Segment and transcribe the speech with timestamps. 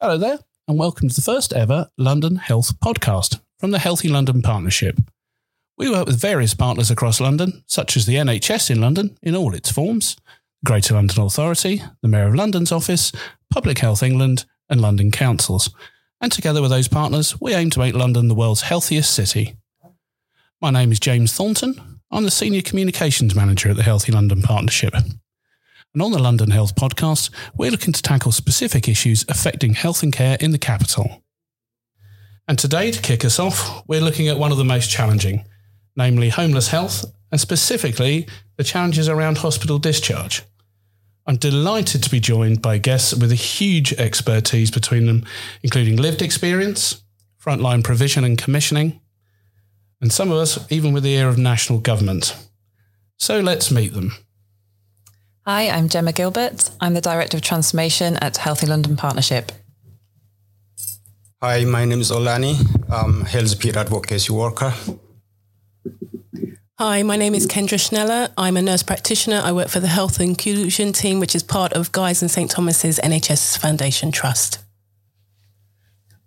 [0.00, 4.42] Hello there, and welcome to the first ever London Health podcast from the Healthy London
[4.42, 4.96] Partnership.
[5.76, 9.56] We work with various partners across London, such as the NHS in London in all
[9.56, 10.14] its forms,
[10.64, 13.10] Greater London Authority, the Mayor of London's office,
[13.52, 15.68] Public Health England, and London councils.
[16.20, 19.56] And together with those partners, we aim to make London the world's healthiest city.
[20.60, 21.74] My name is James Thornton.
[22.12, 24.94] I'm the Senior Communications Manager at the Healthy London Partnership.
[25.94, 30.12] And on the London Health podcast, we're looking to tackle specific issues affecting health and
[30.12, 31.22] care in the capital.
[32.46, 35.44] And today, to kick us off, we're looking at one of the most challenging,
[35.96, 38.26] namely homeless health, and specifically
[38.56, 40.42] the challenges around hospital discharge.
[41.26, 45.26] I'm delighted to be joined by guests with a huge expertise between them,
[45.62, 47.02] including lived experience,
[47.42, 49.00] frontline provision and commissioning,
[50.00, 52.34] and some of us even with the ear of national government.
[53.16, 54.12] So let's meet them.
[55.48, 56.70] Hi, I'm Gemma Gilbert.
[56.78, 59.50] I'm the Director of Transformation at Healthy London Partnership.
[61.40, 62.54] Hi, my name is Olani.
[62.90, 64.74] I'm Health Peer Advocacy Worker.
[66.78, 68.30] Hi, my name is Kendra Schneller.
[68.36, 69.40] I'm a nurse practitioner.
[69.42, 73.00] I work for the Health Inclusion Team, which is part of Guy's and St Thomas's
[73.02, 74.58] NHS Foundation Trust.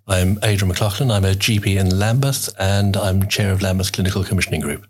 [0.07, 1.11] I'm Adrian McLaughlin.
[1.11, 4.87] I'm a GP in Lambeth and I'm chair of Lambeth Clinical Commissioning Group.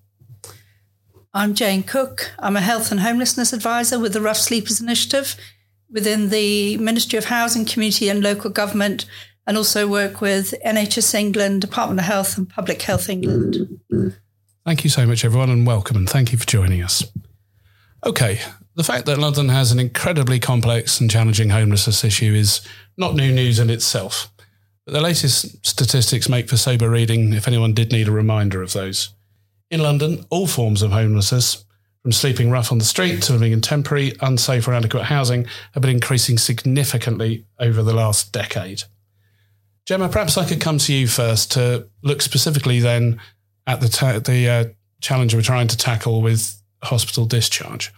[1.34, 2.34] I'm Jane Cook.
[2.40, 5.38] I'm a health and homelessness advisor with the Rough Sleepers Initiative
[5.90, 9.06] within the Ministry of Housing, Community and Local Government,
[9.48, 13.58] and also work with NHS England, Department of Health, and Public Health England.
[14.66, 17.10] Thank you so much, everyone, and welcome, and thank you for joining us.
[18.06, 18.42] Okay,
[18.76, 22.60] the fact that London has an incredibly complex and challenging homelessness issue is
[22.98, 24.30] not new news in itself.
[24.86, 28.74] But the latest statistics make for sober reading if anyone did need a reminder of
[28.74, 29.14] those.
[29.72, 31.66] In London, all forms of homelessness,
[32.04, 35.82] from sleeping rough on the street to living in temporary, unsafe, or inadequate housing, have
[35.82, 38.84] been increasing significantly over the last decade.
[39.86, 43.20] Gemma, perhaps I could come to you first to look specifically then
[43.66, 44.66] at the ta- the uh,
[45.00, 47.92] challenge we're trying to tackle with hospital discharge?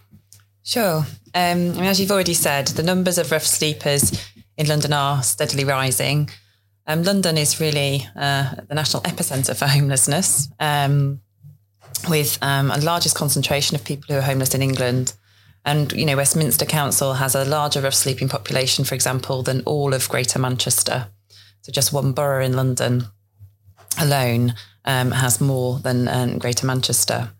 [0.62, 0.98] Sure.
[1.34, 4.26] Um, I mean, as you've already said, the numbers of rough sleepers
[4.56, 6.30] in London are steadily rising.
[6.86, 11.20] Um, London is really uh, the national epicenter for homelessness, um,
[12.08, 15.14] with um, a largest concentration of people who are homeless in England.
[15.64, 19.94] And you know, Westminster Council has a larger rough sleeping population, for example, than all
[19.94, 21.08] of Greater Manchester.
[21.62, 23.04] So just one borough in London
[23.98, 24.54] alone
[24.84, 27.30] um, has more than um, Greater Manchester.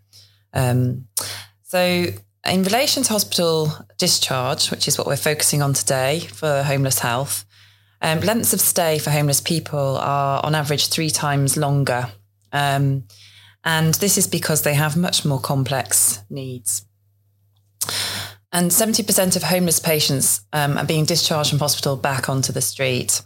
[0.53, 1.09] Um,
[1.63, 2.07] so,
[2.47, 7.45] in relation to hospital discharge, which is what we're focusing on today for homeless health,
[8.01, 12.09] um, lengths of stay for homeless people are on average three times longer.
[12.53, 13.05] Um,
[13.65, 16.85] and this is because they have much more complex needs.
[18.53, 23.23] And 70% of homeless patients um, are being discharged from hospital back onto the street.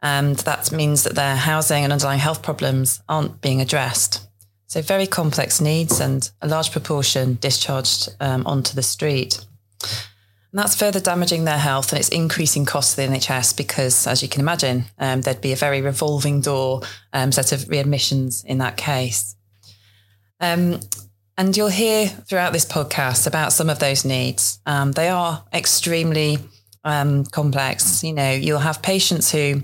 [0.00, 4.26] And that means that their housing and underlying health problems aren't being addressed.
[4.68, 9.44] So, very complex needs and a large proportion discharged um, onto the street.
[9.82, 14.22] And that's further damaging their health and it's increasing costs to the NHS because, as
[14.22, 16.80] you can imagine, um, there'd be a very revolving door
[17.12, 19.36] um, set of readmissions in that case.
[20.40, 20.80] Um,
[21.36, 24.60] and you'll hear throughout this podcast about some of those needs.
[24.66, 26.38] Um, they are extremely
[26.84, 28.04] um, complex.
[28.04, 29.62] You know, you'll have patients who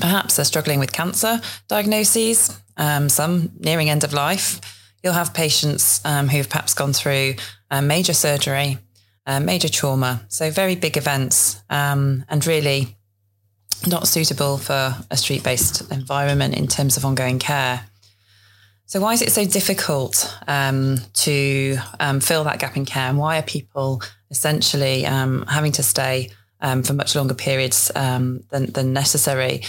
[0.00, 4.60] perhaps are struggling with cancer diagnoses, um, some nearing end of life.
[5.02, 7.34] You'll have patients um, who've perhaps gone through
[7.70, 8.78] uh, major surgery,
[9.26, 12.96] uh, major trauma, so very big events, um, and really
[13.86, 17.86] not suitable for a street based environment in terms of ongoing care.
[18.86, 23.08] So, why is it so difficult um, to um, fill that gap in care?
[23.08, 26.30] And why are people essentially um, having to stay
[26.60, 29.62] um, for much longer periods um, than, than necessary.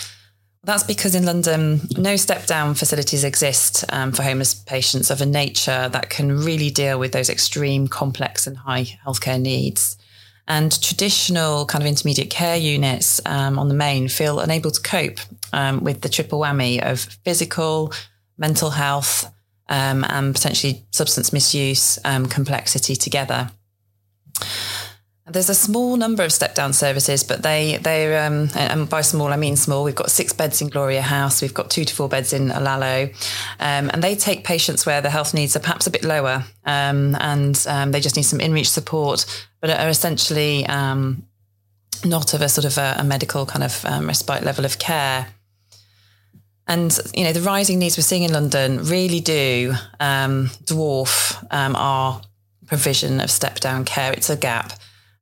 [0.64, 5.26] That's because in London, no step down facilities exist um, for homeless patients of a
[5.26, 9.98] nature that can really deal with those extreme, complex, and high healthcare needs.
[10.50, 15.20] And traditional kind of intermediate care units on the main feel unable to cope
[15.82, 17.94] with the triple whammy of physical,
[18.38, 19.32] mental health,
[19.70, 23.50] um, and potentially substance misuse um, complexity together.
[25.30, 29.28] There's a small number of step down services, but they they um, and by small
[29.28, 29.84] I mean small.
[29.84, 31.42] We've got six beds in Gloria House.
[31.42, 33.10] We've got two to four beds in Alalo,
[33.60, 37.16] um, and they take patients where the health needs are perhaps a bit lower, um,
[37.20, 39.26] and um, they just need some in reach support,
[39.60, 41.28] but are essentially um,
[42.06, 45.28] not of a sort of a, a medical kind of um, respite level of care.
[46.68, 52.22] And you know the rising needs we're seeing in London really do dwarf our
[52.66, 54.12] provision of step down care.
[54.12, 54.74] It's a gap.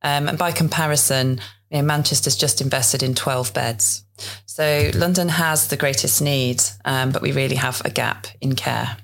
[0.02, 1.40] Um, and by comparison,
[1.70, 4.04] You know, Manchester's just invested in 12 beds.
[4.46, 8.98] So London has the greatest need, um, but we really have a gap in care.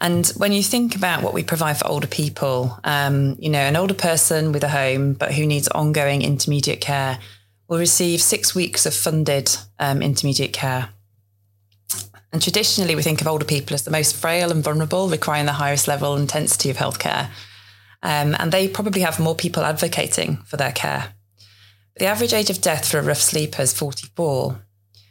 [0.00, 3.76] And when you think about what we provide for older people, um, you know, an
[3.76, 7.18] older person with a home but who needs ongoing intermediate care
[7.66, 10.90] will receive six weeks of funded um, intermediate care.
[12.32, 15.52] And traditionally, we think of older people as the most frail and vulnerable, requiring the
[15.52, 17.30] highest level and intensity of healthcare.
[18.02, 21.14] Um, and they probably have more people advocating for their care.
[21.96, 24.60] The average age of death for a rough sleeper is 44.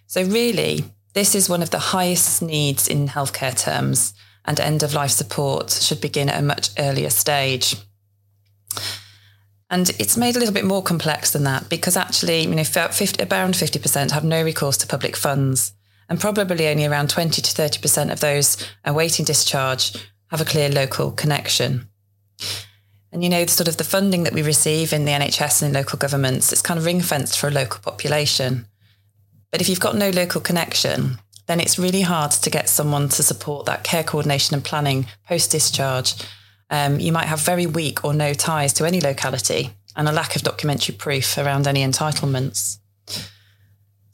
[0.05, 4.13] So, really, this is one of the highest needs in healthcare terms,
[4.45, 7.75] and end of life support should begin at a much earlier stage.
[9.69, 13.23] And it's made a little bit more complex than that because actually, you know, 50,
[13.23, 15.73] around 50% have no recourse to public funds,
[16.09, 19.93] and probably only around 20 to 30% of those awaiting discharge
[20.27, 21.87] have a clear local connection.
[23.11, 25.79] And you know, sort of the funding that we receive in the NHS and in
[25.79, 28.67] local governments, it's kind of ring fenced for a local population.
[29.51, 31.17] But if you've got no local connection,
[31.47, 35.51] then it's really hard to get someone to support that care coordination and planning post
[35.51, 36.15] discharge.
[36.69, 40.35] Um, you might have very weak or no ties to any locality and a lack
[40.35, 42.77] of documentary proof around any entitlements.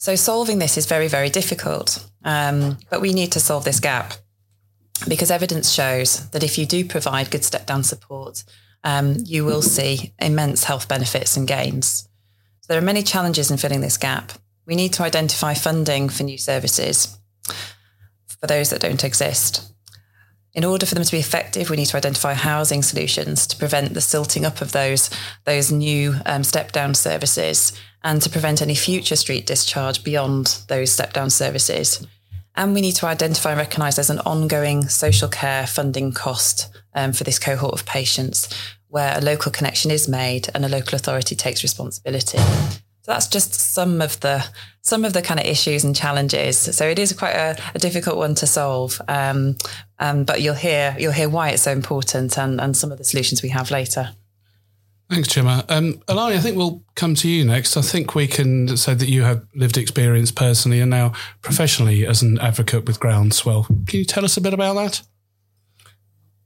[0.04, 2.06] So solving this is very, very difficult.
[2.26, 4.16] Um, but we need to solve this gap
[5.08, 8.44] because evidence shows that if you do provide good step down support,
[8.84, 12.10] um, you will see immense health benefits and gains.
[12.60, 14.34] So there are many challenges in filling this gap.
[14.66, 17.18] We need to identify funding for new services
[18.28, 19.74] for those that don't exist.
[20.54, 23.94] In order for them to be effective, we need to identify housing solutions to prevent
[23.94, 25.10] the silting up of those,
[25.46, 27.72] those new um, step down services
[28.04, 32.06] and to prevent any future street discharge beyond those step down services.
[32.56, 37.14] And we need to identify and recognise there's an ongoing social care funding cost um,
[37.14, 38.50] for this cohort of patients
[38.90, 42.38] where a local connection is made and a local authority takes responsibility.
[42.38, 44.46] So that's just some of the
[44.82, 46.58] some of the kind of issues and challenges.
[46.58, 49.58] So it is quite a, a difficult one to solve, um,
[50.00, 53.04] um, but you'll hear you'll hear why it's so important and, and some of the
[53.04, 54.12] solutions we have later.
[55.14, 55.64] Thanks, Gemma.
[55.70, 57.78] Um, Alani, I think we'll come to you next.
[57.78, 61.14] I think we can say that you have lived experience personally and now
[61.44, 63.68] professionally as an advocate with Groundswell.
[63.86, 65.04] Can you tell us a bit about that?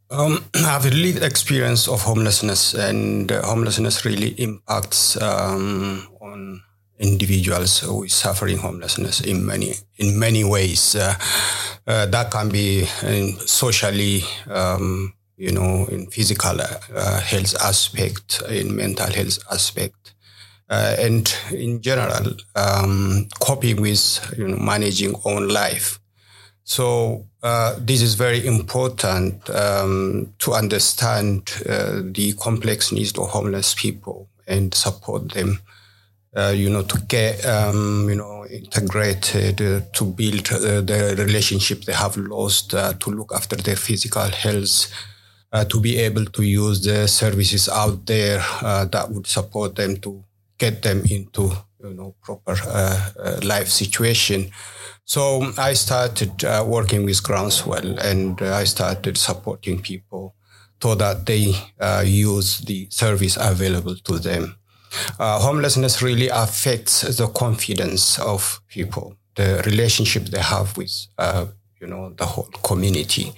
[0.10, 6.62] Um, I have a lived experience of homelessness, and uh, homelessness really impacts um, on
[7.00, 10.94] individuals who is suffering homelessness in many in many ways.
[10.94, 11.16] Uh,
[11.88, 12.84] uh, that can be
[13.46, 20.14] socially, um, you know, in physical uh, health aspect, in mental health aspect.
[20.70, 26.00] Uh, and in general, um, coping with you know, managing own life.
[26.66, 33.74] So uh, this is very important um, to understand uh, the complex needs of homeless
[33.76, 35.62] people and support them.
[36.36, 41.94] Uh, you know, to get um, you know integrated, uh, to build the relationship they
[41.94, 44.92] have lost, to look after their physical health,
[45.66, 50.24] to be able to use the services out there that would support them to
[50.58, 51.52] get them into
[51.84, 52.56] you know proper
[53.44, 54.52] life situation.
[55.08, 60.36] So I started uh, working with Groundswell and uh, I started supporting people
[60.84, 64.58] so that they uh, use the service available to them.
[65.18, 71.46] Uh, homelessness really affects the confidence of people, the relationship they have with, uh,
[71.80, 73.32] you know, the whole community.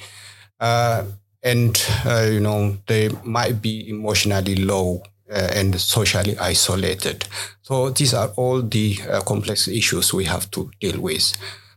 [1.43, 1.85] Uh, and,
[2.33, 7.27] you know, they might be emotionally low and socially isolated.
[7.61, 11.33] So these are all the complex issues we have to deal with.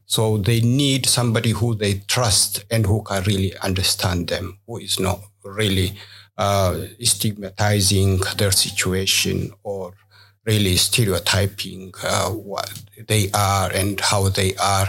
[0.06, 4.98] So they need somebody who they trust and who can really understand them, who is
[4.98, 5.98] not really
[6.38, 9.94] uh, stigmatizing their situation or
[10.46, 12.72] really stereotyping uh, what
[13.06, 14.88] they are and how they are,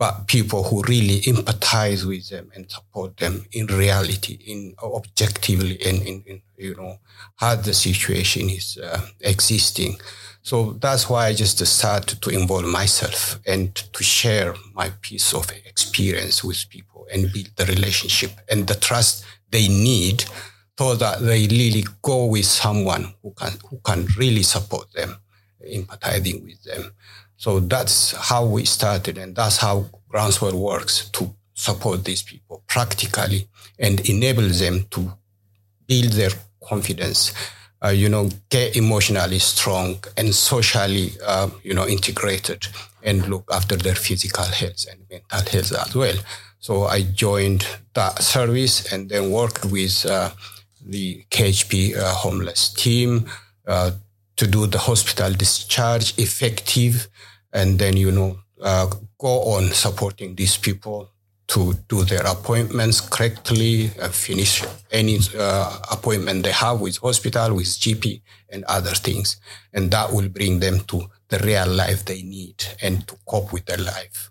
[0.00, 6.00] but people who really empathize with them and support them in reality, in objectively, and
[6.00, 6.96] in, in you know
[7.36, 9.98] how the situation is uh, existing.
[10.40, 15.52] So that's why I just started to involve myself and to share my piece of
[15.66, 20.24] experience with people and build the relationship and the trust they need
[20.78, 25.14] so that they really go with someone who can, who can really support them,
[25.62, 26.90] empathizing with them.
[27.40, 31.22] So that's how we started and that's how Groundswell works to
[31.54, 35.00] support these people practically and enable them to
[35.86, 36.32] build their
[36.62, 37.32] confidence
[37.82, 42.66] uh, you know, get emotionally strong and socially, uh, you know, integrated
[43.02, 46.16] and look after their physical health and mental health as well.
[46.58, 50.30] So I joined that service and then worked with uh,
[50.84, 53.30] the KHP uh, homeless team
[53.66, 53.92] uh,
[54.36, 57.08] to do the hospital discharge effective,
[57.52, 58.86] and then you know uh,
[59.18, 61.10] go on supporting these people
[61.50, 67.66] to do their appointments correctly, uh, finish any uh, appointment they have with hospital, with
[67.66, 69.36] GP, and other things,
[69.72, 73.66] and that will bring them to the real life they need and to cope with
[73.66, 74.30] their life.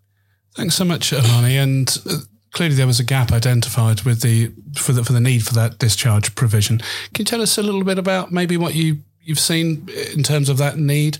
[0.56, 1.58] Thanks so much, Alani.
[1.58, 2.20] And uh,
[2.52, 5.78] clearly, there was a gap identified with the for the for the need for that
[5.78, 6.78] discharge provision.
[7.14, 10.50] Can you tell us a little bit about maybe what you you've seen in terms
[10.50, 11.18] of that need?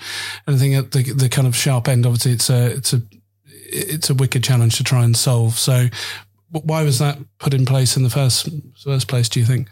[0.48, 2.06] Anything at the the kind of sharp end?
[2.06, 3.02] Obviously, it's a it's a
[3.72, 5.58] it's a wicked challenge to try and solve.
[5.58, 5.88] So,
[6.52, 8.50] why was that put in place in the first
[8.84, 9.30] first place?
[9.30, 9.70] Do you think?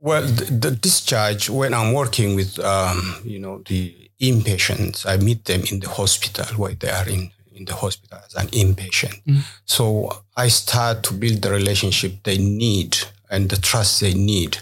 [0.00, 5.44] Well, the, the discharge when I'm working with um, you know the inpatients, I meet
[5.44, 9.22] them in the hospital where they are in in the hospital as an inpatient.
[9.24, 9.42] Mm.
[9.66, 12.96] So I start to build the relationship they need
[13.30, 14.58] and the trust they need,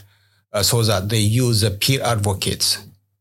[0.52, 2.78] uh, so that they use the peer advocates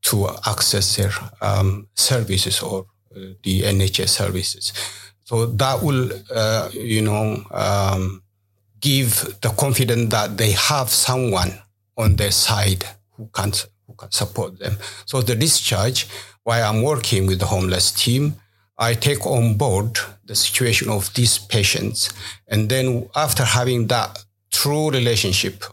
[0.08, 1.12] to access their
[1.42, 2.86] um, services or
[3.16, 4.72] uh, the NHS services.
[5.24, 8.24] So that will, uh, you know, um,
[8.80, 11.52] give the confidence that they have someone
[11.98, 12.86] on their side
[13.18, 13.52] who can
[13.86, 14.78] who can support them.
[15.06, 16.08] So the discharge,
[16.44, 18.36] while I'm working with the homeless team,
[18.78, 22.10] I take on board the situation of these patients,
[22.48, 25.64] and then after having that true relationship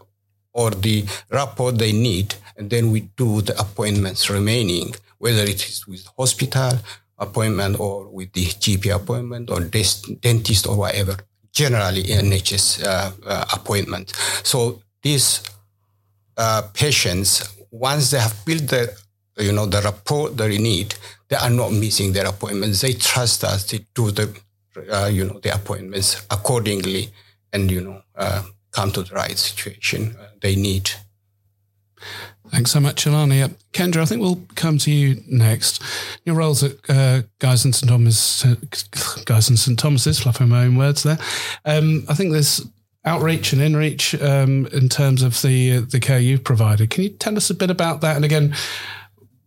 [0.53, 5.87] or the rapport they need, and then we do the appointments remaining, whether it is
[5.87, 6.71] with hospital
[7.17, 11.15] appointment or with the GP appointment or dentist or whatever,
[11.51, 14.13] generally NHS uh, uh, appointment.
[14.43, 15.41] So these
[16.37, 18.97] uh, patients, once they have built the,
[19.37, 20.95] you know, the rapport they need,
[21.27, 22.81] they are not missing their appointments.
[22.81, 24.37] They trust us to do the,
[24.91, 27.09] uh, you know, the appointments accordingly
[27.53, 30.91] and, you know, uh, come to the right situation uh, they need.
[32.51, 33.41] Thanks so much, Alani.
[33.41, 35.81] Uh, Kendra, I think we'll come to you next.
[36.23, 38.55] Your roles at uh, Guy's and St Thomas, uh,
[39.25, 41.17] Guy's and St Thomas's, fluffing my own words there.
[41.65, 42.65] Um, I think there's
[43.03, 46.89] outreach and inreach um, in terms of the uh, the care you've provided.
[46.89, 48.15] Can you tell us a bit about that?
[48.15, 48.55] And again,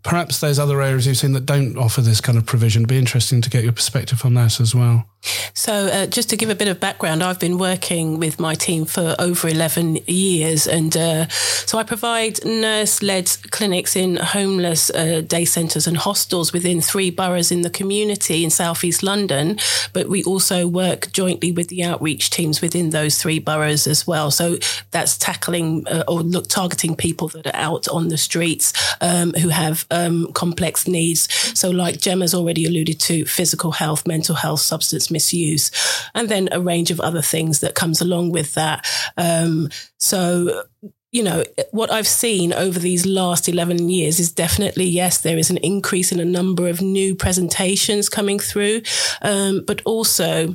[0.03, 2.83] perhaps there's other areas you've seen that don't offer this kind of provision.
[2.83, 5.07] It'd be interesting to get your perspective on that as well.
[5.55, 8.85] So, uh, just to give a bit of background, I've been working with my team
[8.85, 10.67] for over 11 years.
[10.67, 16.53] And uh, so I provide nurse led clinics in homeless uh, day centres and hostels
[16.53, 19.59] within three boroughs in the community in southeast London.
[19.93, 24.31] But we also work jointly with the outreach teams within those three boroughs as well.
[24.31, 24.59] So
[24.93, 29.49] that's tackling uh, or look, targeting people that are out on the streets um, who
[29.49, 31.29] have um, complex needs.
[31.59, 35.71] So, like Gemma's already alluded to, physical health, mental health, substance misuse,
[36.15, 38.87] and then a range of other things that comes along with that.
[39.17, 40.65] Um, so
[41.11, 45.49] you know, what I've seen over these last 11 years is definitely, yes, there is
[45.49, 48.83] an increase in a number of new presentations coming through,
[49.23, 50.55] um, but also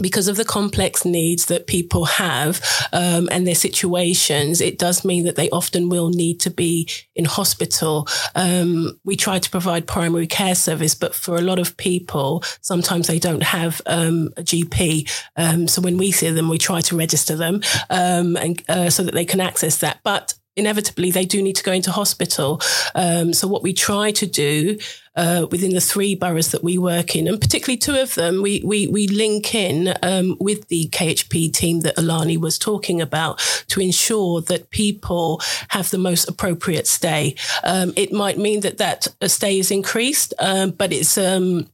[0.00, 2.60] because of the complex needs that people have
[2.92, 7.24] um, and their situations, it does mean that they often will need to be in
[7.24, 8.06] hospital.
[8.34, 13.06] Um, we try to provide primary care service, but for a lot of people, sometimes
[13.06, 15.10] they don't have um, a GP.
[15.36, 17.60] Um, so when we see them, we try to register them
[17.90, 20.00] um, and uh, so that they can access that.
[20.02, 22.60] But inevitably they do need to go into hospital.
[22.94, 24.78] Um, so what we try to do
[25.16, 28.62] uh, within the three boroughs that we work in, and particularly two of them, we
[28.64, 33.80] we we link in um, with the KHP team that Alani was talking about to
[33.80, 37.36] ensure that people have the most appropriate stay.
[37.62, 41.68] Um, it might mean that that stay is increased, um, but it's um,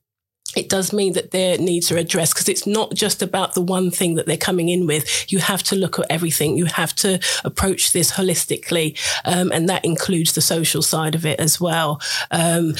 [0.56, 3.90] it does mean that their needs are addressed because it's not just about the one
[3.90, 5.30] thing that they're coming in with.
[5.30, 6.56] You have to look at everything.
[6.56, 8.98] You have to approach this holistically.
[9.24, 12.00] Um, and that includes the social side of it as well.
[12.30, 12.74] Um,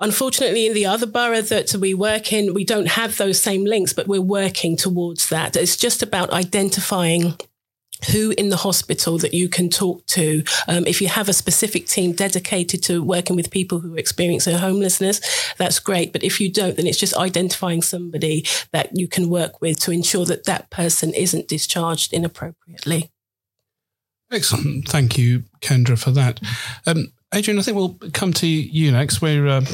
[0.00, 3.92] Unfortunately, in the other borough that we work in, we don't have those same links,
[3.92, 5.56] but we're working towards that.
[5.56, 7.36] It's just about identifying
[8.12, 10.42] who in the hospital that you can talk to.
[10.66, 14.56] Um, if you have a specific team dedicated to working with people who are experiencing
[14.56, 15.20] homelessness,
[15.56, 16.12] that's great.
[16.12, 19.90] But if you don't, then it's just identifying somebody that you can work with to
[19.90, 23.10] ensure that that person isn't discharged inappropriately.
[24.30, 24.88] Excellent.
[24.88, 26.40] Thank you, Kendra, for that.
[26.86, 29.20] Um, Adrian, I think we'll come to you next.
[29.20, 29.64] We're uh,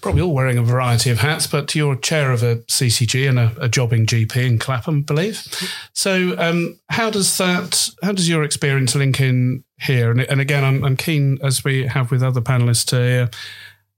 [0.00, 3.54] probably all wearing a variety of hats, but you're chair of a CCG and a,
[3.60, 5.46] a jobbing GP in Clapham, I believe.
[5.92, 7.90] So, um, how does that?
[8.02, 10.10] How does your experience link in here?
[10.10, 13.30] And, and again, I'm, I'm, keen, as we have with other panelists, to hear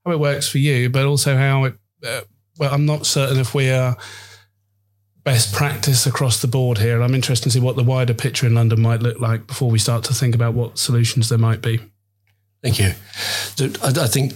[0.05, 1.75] how it works for you, but also how it.
[2.05, 2.23] Uh,
[2.59, 3.97] well, I'm not certain if we are
[5.23, 7.01] best practice across the board here.
[7.01, 9.79] I'm interested to see what the wider picture in London might look like before we
[9.79, 11.81] start to think about what solutions there might be.
[12.65, 12.87] Thank you.
[13.83, 14.33] I, think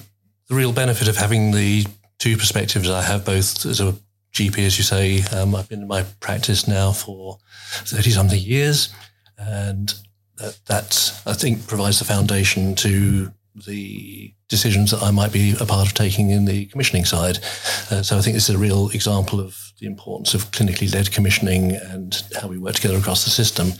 [0.49, 1.87] the real benefit of having the
[2.19, 3.95] two perspectives I have, both as a
[4.35, 5.23] GP, as you say.
[5.35, 7.39] Um, I've been in my practice now for
[7.87, 8.91] 30 something years,
[9.39, 9.95] and
[10.37, 13.33] that, that, I think, provides the foundation to
[13.67, 17.39] the decisions that I might be a part of taking in the commissioning side.
[17.91, 21.13] Uh, so I think this is a real example of the importance of clinically led
[21.13, 23.73] commissioning and how we work together across the system.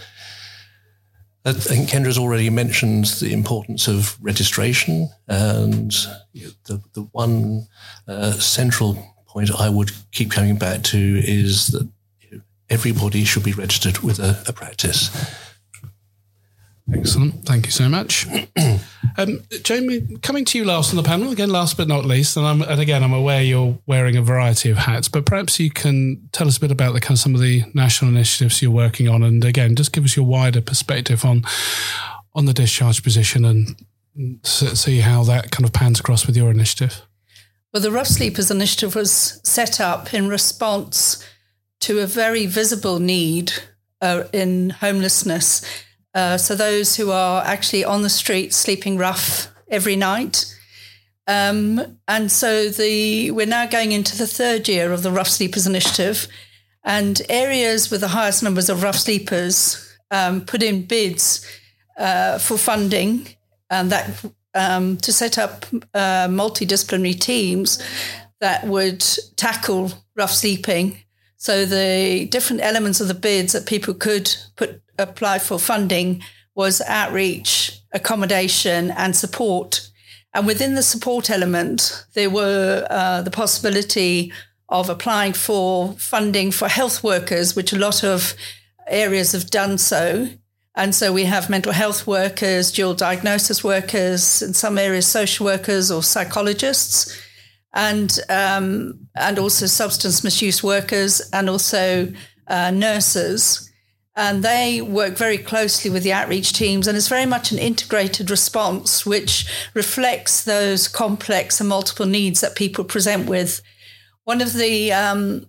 [1.49, 5.91] I think Kendra's already mentioned the importance of registration, and
[6.67, 7.69] the, the one
[8.07, 11.89] uh, central point I would keep coming back to is that
[12.69, 15.11] everybody should be registered with a, a practice.
[16.95, 17.45] Excellent.
[17.45, 18.27] Thank you so much.
[19.19, 22.47] um, Jamie, coming to you last on the panel, again, last but not least, and,
[22.47, 26.29] I'm, and again, I'm aware you're wearing a variety of hats, but perhaps you can
[26.33, 29.09] tell us a bit about the kind of some of the national initiatives you're working
[29.09, 31.45] on, and again, just give us your wider perspective on
[32.35, 33.85] on the discharge position and
[34.45, 37.03] see how that kind of pans across with your initiative.
[37.73, 41.25] Well, the Rough Sleepers Initiative was set up in response
[41.81, 43.53] to a very visible need
[44.01, 45.63] uh, in homelessness
[46.19, 50.37] uh, so those who are actually on the street sleeping rough every night.
[51.29, 55.67] Um, and so the we're now going into the third year of the Rough Sleepers
[55.67, 56.27] Initiative,
[56.83, 59.57] and areas with the highest numbers of rough sleepers
[60.11, 61.47] um, put in bids
[61.99, 63.29] uh, for funding,
[63.71, 67.79] and that um, to set up uh, multidisciplinary teams
[68.41, 69.05] that would
[69.37, 70.97] tackle rough sleeping.
[71.37, 76.23] So the different elements of the bids that people could put apply for funding
[76.55, 79.89] was outreach, accommodation, and support.
[80.35, 84.33] And within the support element, there were uh, the possibility
[84.69, 88.35] of applying for funding for health workers, which a lot of
[88.89, 90.29] areas have done so.
[90.75, 95.91] And so we have mental health workers, dual diagnosis workers, in some areas, social workers
[95.91, 97.17] or psychologists,
[97.73, 102.13] and um, and also substance misuse workers, and also
[102.47, 103.68] uh, nurses
[104.19, 108.33] and they work very closely with the outreach teams and it's very much an integrated
[108.33, 113.63] response which reflects those complex and multiple needs that people present with.
[114.25, 115.47] One of the um,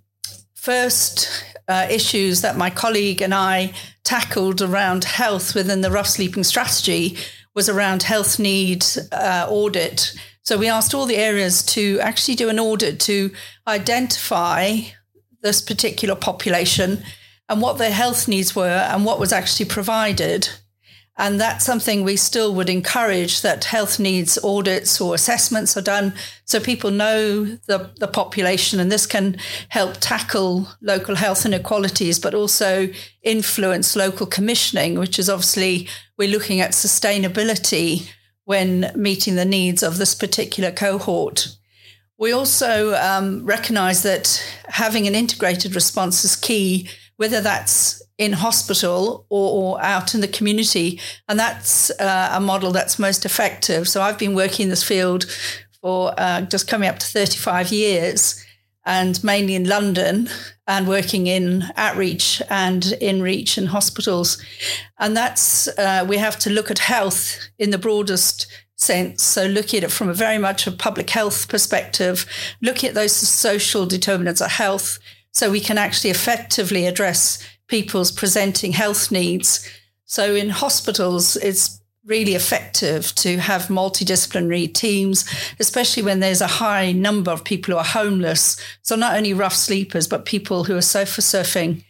[0.54, 6.44] first uh, issues that my colleague and i tackled around health within the rough sleeping
[6.44, 7.18] strategy
[7.56, 10.14] was around health need uh, audit.
[10.44, 13.32] So we asked all the areas to actually do an audit to
[13.68, 14.78] identify
[15.42, 17.04] this particular population
[17.50, 20.50] and what their health needs were and what was actually provided.
[21.18, 26.14] And that's something we still would encourage that health needs audits or assessments are done
[26.46, 28.80] so people know the, the population.
[28.80, 29.36] And this can
[29.68, 32.88] help tackle local health inequalities, but also
[33.22, 38.10] influence local commissioning, which is obviously we're looking at sustainability
[38.46, 41.50] when meeting the needs of this particular cohort.
[42.18, 46.88] We also um, recognize that having an integrated response is key
[47.20, 51.02] whether that's in hospital or, or out in the community.
[51.28, 53.90] And that's uh, a model that's most effective.
[53.90, 55.26] So I've been working in this field
[55.82, 58.46] for uh, just coming up to 35 years
[58.86, 60.30] and mainly in London
[60.66, 64.42] and working in outreach and in reach in hospitals.
[64.98, 69.24] And that's, uh, we have to look at health in the broadest sense.
[69.24, 72.26] So looking at it from a very much a public health perspective,
[72.62, 75.00] looking at those social determinants of health,
[75.32, 79.70] so we can actually effectively address people's presenting health needs.
[80.06, 85.26] So in hospitals, it's really effective to have multidisciplinary teams,
[85.60, 88.58] especially when there's a high number of people who are homeless.
[88.82, 91.84] So not only rough sleepers, but people who are sofa surfing.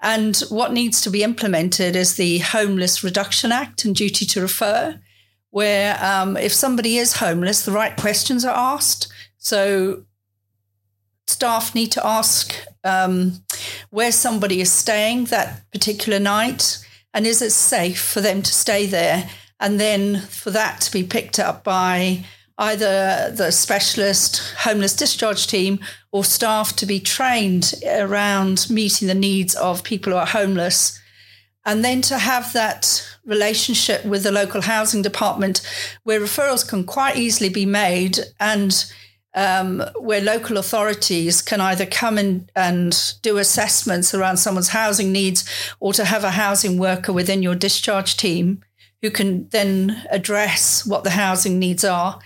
[0.00, 4.98] And what needs to be implemented is the Homeless Reduction Act and duty to refer,
[5.50, 9.08] where um, if somebody is homeless, the right questions are asked.
[9.36, 10.04] So
[11.26, 13.42] staff need to ask um,
[13.90, 16.78] where somebody is staying that particular night
[17.14, 19.28] and is it safe for them to stay there?
[19.60, 22.24] And then for that to be picked up by
[22.58, 25.78] either the specialist homeless discharge team
[26.10, 31.00] or staff to be trained around meeting the needs of people who are homeless.
[31.64, 35.60] And then to have that relationship with the local housing department
[36.02, 38.90] where referrals can quite easily be made and
[39.34, 45.48] um, where local authorities can either come in and do assessments around someone's housing needs
[45.80, 48.62] or to have a housing worker within your discharge team
[49.02, 52.18] who can then address what the housing needs are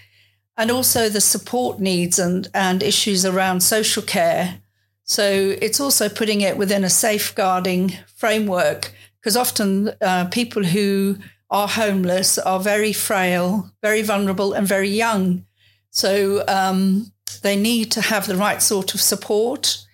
[0.56, 4.60] and also the support needs and, and issues around social care.
[5.04, 11.18] So it's also putting it within a safeguarding framework because often uh, people who
[11.50, 15.44] are homeless are very frail, very vulnerable, and very young.
[15.92, 19.86] So um, they need to have the right sort of support,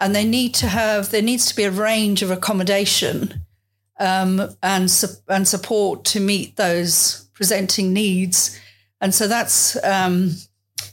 [0.00, 3.46] and they need to have there needs to be a range of accommodation
[3.98, 4.92] um, and
[5.28, 8.60] and support to meet those presenting needs.
[9.00, 10.32] And so that's um,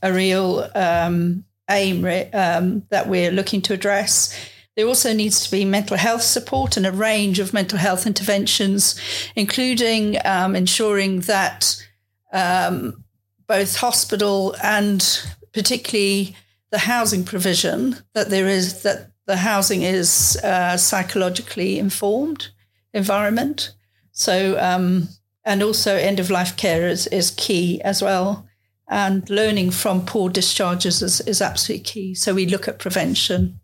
[0.03, 4.37] a real um, aim um, that we're looking to address.
[4.75, 8.99] There also needs to be mental health support and a range of mental health interventions,
[9.35, 11.75] including um, ensuring that
[12.31, 13.03] um,
[13.51, 16.33] both hospital and particularly
[16.69, 22.47] the housing provision that there is that the housing is uh, psychologically informed
[22.93, 23.73] environment.
[24.13, 25.09] So um,
[25.43, 28.47] and also end of life care is, is key as well.
[28.87, 32.15] And learning from poor discharges is, is absolutely key.
[32.15, 33.59] So we look at prevention.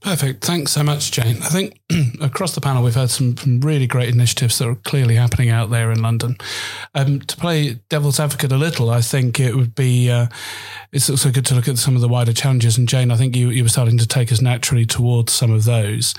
[0.00, 0.42] Perfect.
[0.42, 1.36] Thanks so much, Jane.
[1.42, 1.78] I think
[2.22, 5.68] across the panel, we've had some, some, really great initiatives that are clearly happening out
[5.68, 6.38] there in London.
[6.94, 10.28] Um, to play devil's advocate a little, I think it would be, uh,
[10.90, 12.78] it's also good to look at some of the wider challenges.
[12.78, 15.64] And Jane, I think you, you were starting to take us naturally towards some of
[15.64, 16.14] those.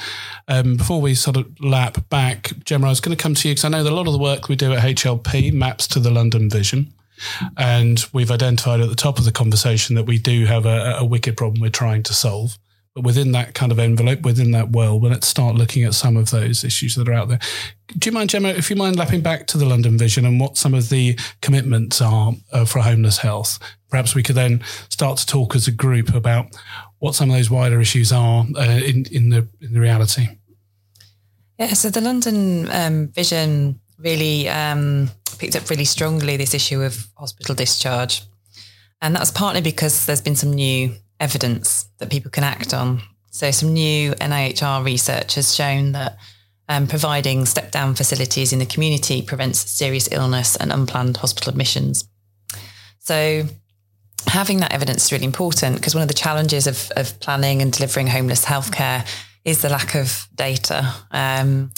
[0.48, 3.56] Um, before we sort of lap back, Gemma, I was going to come to you
[3.56, 6.00] because I know that a lot of the work we do at HLP maps to
[6.00, 6.94] the London vision.
[7.58, 11.06] And we've identified at the top of the conversation that we do have a, a
[11.06, 12.60] wicked problem we're trying to solve.
[12.94, 16.18] But within that kind of envelope, within that world, well, let's start looking at some
[16.18, 17.40] of those issues that are out there.
[17.98, 20.58] Do you mind, Gemma, if you mind lapping back to the London Vision and what
[20.58, 23.60] some of the commitments are uh, for homeless health?
[23.90, 26.48] Perhaps we could then start to talk as a group about
[27.00, 30.28] what some of those wider issues are uh, in, in, the, in the reality.
[31.58, 37.08] Yeah, so the London um, Vision really um, picked up really strongly this issue of
[37.16, 38.24] hospital discharge.
[39.02, 43.02] And that's partly because there's been some new evidence that people can act on.
[43.30, 46.18] So, some new NIHR research has shown that
[46.68, 52.10] um, providing step down facilities in the community prevents serious illness and unplanned hospital admissions.
[53.00, 53.46] So,
[54.28, 57.72] having that evidence is really important because one of the challenges of, of planning and
[57.72, 59.08] delivering homeless healthcare
[59.46, 60.94] is the lack of data.
[61.12, 61.72] Um,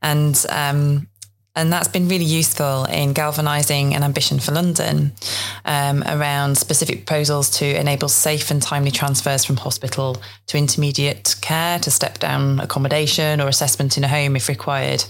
[0.00, 1.08] and um,
[1.56, 5.12] and that's been really useful in galvanising an ambition for London
[5.64, 11.78] um, around specific proposals to enable safe and timely transfers from hospital to intermediate care
[11.78, 15.04] to step down accommodation or assessment in a home if required.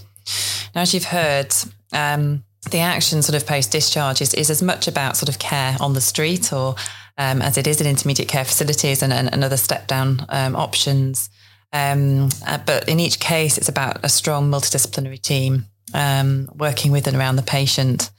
[0.74, 1.54] Now, as you've heard,
[1.92, 5.76] um, the action sort of post discharge is, is as much about sort of care
[5.80, 6.74] on the street or
[7.16, 10.56] um, as it is in intermediate care facilities and, and, and other step down um,
[10.56, 11.30] options.
[11.72, 17.06] Um, uh, but in each case, it's about a strong multidisciplinary team um, working with
[17.06, 18.10] and around the patient.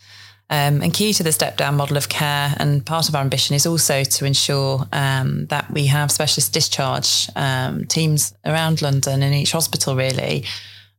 [0.47, 3.55] Um, and key to the step down model of care, and part of our ambition
[3.55, 9.33] is also to ensure um, that we have specialist discharge um, teams around London in
[9.33, 10.45] each hospital, really,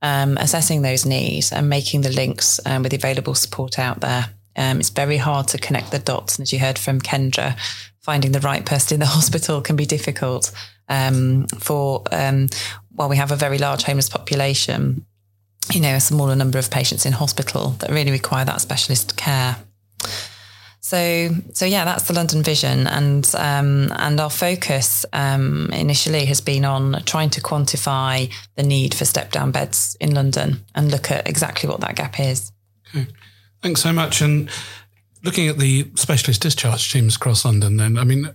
[0.03, 4.27] um, assessing those needs and making the links um, with the available support out there.
[4.57, 6.39] it's very hard to connect the dots.
[6.39, 7.57] And as you heard from Kendra,
[8.01, 10.51] finding the right person in the hospital can be difficult
[10.89, 15.07] for, while we have a very large homeless population,
[15.73, 19.57] you know, a smaller number of patients in hospital that really require that specialist care.
[20.81, 26.41] So, so yeah, that's the London Vision, and um, and our focus um, initially has
[26.41, 31.11] been on trying to quantify the need for step down beds in London and look
[31.11, 32.53] at exactly what that gap is.
[32.95, 33.09] Okay,
[33.63, 34.21] thanks so much.
[34.21, 34.49] And
[35.25, 38.33] looking at the specialist discharge teams across London, then I mean,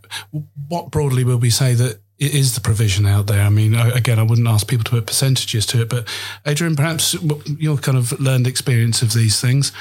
[0.68, 3.42] what broadly will we say that it is the provision out there.
[3.42, 6.08] I mean, again, I wouldn't ask people to put percentages to it, but
[6.46, 7.16] Adrian, perhaps
[7.58, 9.72] your kind of learned experience of these things.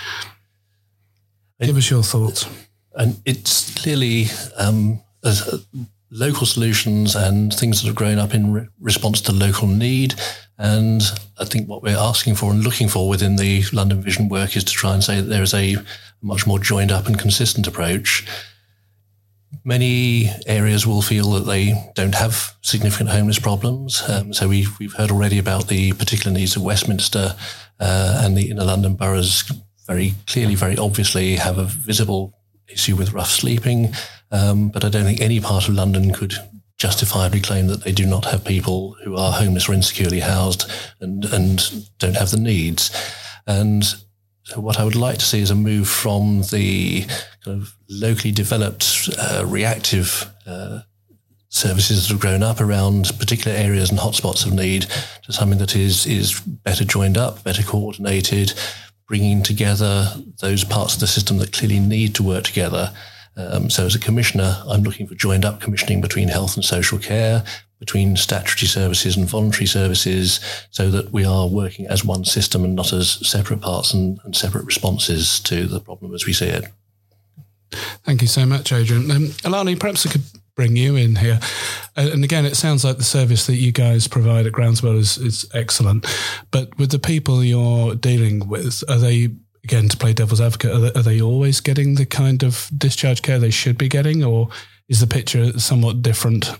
[1.61, 2.48] Give us your thoughts.
[2.94, 5.59] And it's clearly um, uh,
[6.11, 10.14] local solutions and things that have grown up in re- response to local need.
[10.57, 11.03] And
[11.38, 14.64] I think what we're asking for and looking for within the London Vision work is
[14.64, 15.76] to try and say that there is a
[16.22, 18.26] much more joined up and consistent approach
[19.65, 24.03] Many areas will feel that they don't have significant homeless problems.
[24.09, 27.37] Um, so we've, we've heard already about the particular needs of Westminster
[27.79, 29.51] uh, and the inner London boroughs
[29.87, 32.33] very clearly, very obviously have a visible
[32.69, 33.93] issue with rough sleeping.
[34.31, 36.35] Um, but I don't think any part of London could
[36.79, 41.25] justifiably claim that they do not have people who are homeless or insecurely housed and,
[41.27, 42.91] and don't have the needs.
[43.47, 43.85] And
[44.51, 47.03] so what I would like to see is a move from the
[47.45, 50.81] kind of locally developed uh, reactive uh,
[51.51, 54.87] services that have grown up around particular areas and hotspots of need
[55.23, 58.53] to something that is is better joined up, better coordinated,
[59.07, 62.93] bringing together those parts of the system that clearly need to work together.
[63.37, 66.99] Um, so as a commissioner, I'm looking for joined up commissioning between health and social
[66.99, 67.45] care,
[67.81, 70.38] between statutory services and voluntary services
[70.71, 74.37] so that we are working as one system and not as separate parts and, and
[74.37, 76.66] separate responses to the problem as we see it.
[78.05, 79.11] Thank you so much, Adrian.
[79.11, 80.25] Um, Alani, perhaps I could
[80.57, 81.40] bring you in here.
[81.97, 85.16] Uh, and again, it sounds like the service that you guys provide at Groundswell is,
[85.16, 86.07] is excellent.
[86.51, 89.31] But with the people you're dealing with, are they,
[89.64, 93.23] again, to play devil's advocate, are they, are they always getting the kind of discharge
[93.23, 94.23] care they should be getting?
[94.23, 94.49] Or
[94.88, 96.51] is the picture somewhat different?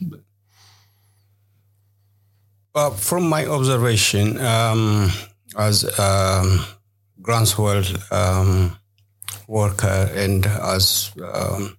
[2.73, 5.11] Uh, from my observation, um,
[5.59, 6.65] as um,
[7.21, 8.79] Groundswell um,
[9.49, 11.77] worker and as um,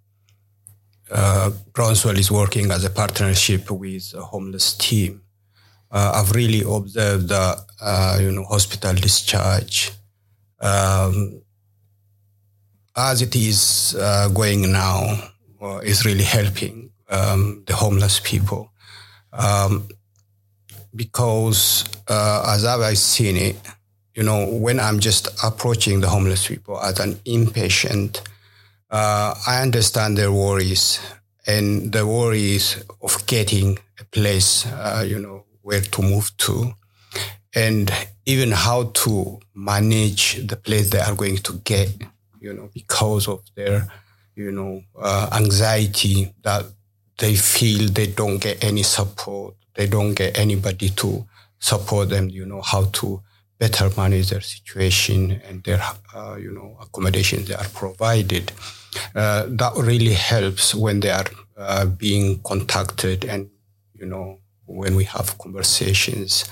[1.09, 5.21] uh, Groundswell is working as a partnership with a homeless team,
[5.91, 9.91] uh, I've really observed that uh, you know hospital discharge.
[10.59, 11.41] Um,
[12.97, 15.29] as it is uh, going now
[15.61, 18.69] uh, is really helping um, the homeless people.
[19.31, 19.87] Um,
[20.95, 23.55] because uh, as I've seen it,
[24.15, 28.21] you know, when I'm just approaching the homeless people as an inpatient,
[28.89, 30.99] uh, I understand their worries
[31.47, 36.73] and the worries of getting a place, uh, you know, where to move to,
[37.55, 37.91] and
[38.25, 41.89] even how to manage the place they are going to get,
[42.39, 43.87] you know, because of their,
[44.35, 46.65] you know, uh, anxiety that
[47.17, 51.25] they feel they don't get any support, they don't get anybody to
[51.59, 53.21] support them, you know, how to
[53.59, 55.81] better manage their situation and their,
[56.15, 58.51] uh, you know, accommodations they are provided.
[59.15, 63.49] Uh, that really helps when they are uh, being contacted and,
[63.93, 66.45] you know, when we have conversations,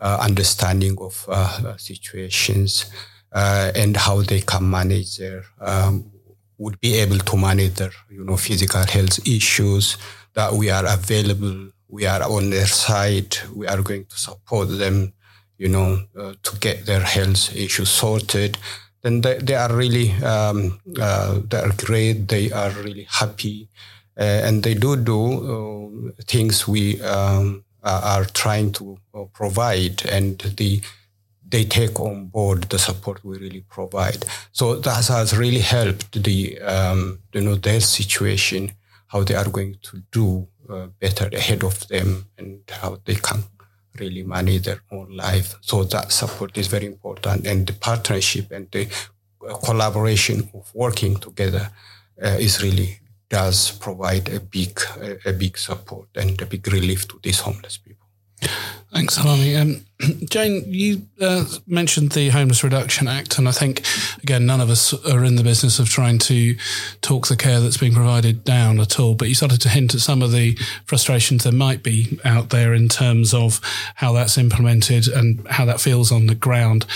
[0.00, 2.90] uh, understanding of uh, situations
[3.32, 6.10] uh, and how they can manage their, um,
[6.58, 9.96] would be able to manage their, you know, physical health issues
[10.34, 11.70] that we are available.
[11.88, 13.36] We are on their side.
[13.54, 15.14] We are going to support them
[15.58, 18.56] you know, uh, to get their health issues sorted,
[19.02, 22.28] then they, they are really um, uh, they are great.
[22.28, 23.68] They are really happy,
[24.16, 25.20] uh, and they do do
[26.08, 30.80] uh, things we um, are trying to uh, provide, and the
[31.46, 34.24] they take on board the support we really provide.
[34.52, 38.72] So that has really helped the um, you know their situation,
[39.08, 40.48] how they are going to do
[41.00, 43.42] better ahead of them, and how they can
[43.98, 45.54] really manage their own life.
[45.60, 48.88] So that support is very important, and the partnership and the
[49.64, 51.70] collaboration of working together
[52.22, 57.06] uh, is really does provide a big a, a, big support and a big relief
[57.08, 58.06] to these homeless people.
[58.92, 59.54] Thanks, Alani.
[59.54, 59.84] Um,
[60.30, 63.82] Jane, you uh, mentioned the Homeless Reduction Act, and I think,
[64.22, 66.56] again, none of us are in the business of trying to
[67.02, 69.14] talk the care that's being provided down at all.
[69.14, 70.54] But you started to hint at some of the
[70.86, 73.60] frustrations there might be out there in terms of
[73.96, 76.86] how that's implemented and how that feels on the ground.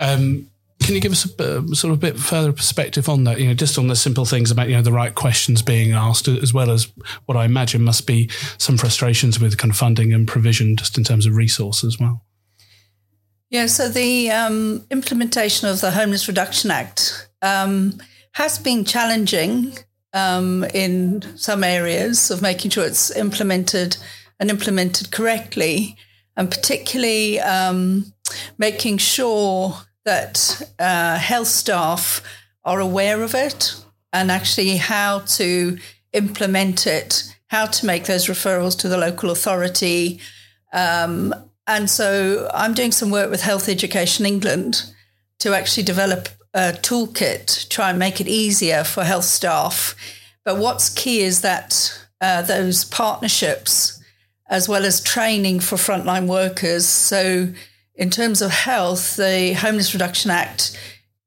[0.00, 0.48] Um,
[0.82, 3.40] can you give us a sort of bit further perspective on that?
[3.40, 6.28] You know, just on the simple things about you know the right questions being asked,
[6.28, 6.92] as well as
[7.26, 11.04] what I imagine must be some frustrations with kind of funding and provision, just in
[11.04, 12.24] terms of resource as well.
[13.50, 18.00] Yeah, so the um, implementation of the Homeless Reduction Act um,
[18.32, 19.76] has been challenging
[20.14, 23.96] um, in some areas of making sure it's implemented
[24.40, 25.96] and implemented correctly,
[26.36, 28.12] and particularly um,
[28.58, 32.22] making sure that uh, health staff
[32.64, 33.74] are aware of it
[34.12, 35.78] and actually how to
[36.12, 40.20] implement it, how to make those referrals to the local authority.
[40.72, 41.34] Um,
[41.66, 44.84] and so I'm doing some work with Health Education England
[45.38, 49.96] to actually develop a toolkit try and make it easier for health staff.
[50.44, 54.00] But what's key is that uh, those partnerships,
[54.48, 56.86] as well as training for frontline workers.
[56.86, 57.48] So
[58.02, 60.76] in terms of health, the Homeless Reduction Act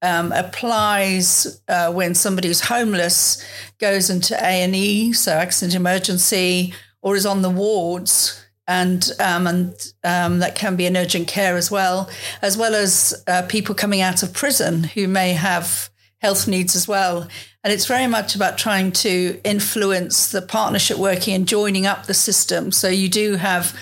[0.01, 3.41] um, applies uh, when somebody who's homeless
[3.79, 9.47] goes into A and E, so accident emergency, or is on the wards, and um,
[9.47, 12.09] and um, that can be an urgent care as well,
[12.41, 16.89] as well as uh, people coming out of prison who may have health needs as
[16.89, 17.25] well.
[17.63, 22.13] And it's very much about trying to influence the partnership working and joining up the
[22.13, 22.73] system.
[22.73, 23.73] So you do have